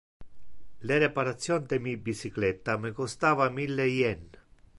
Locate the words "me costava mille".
2.87-3.91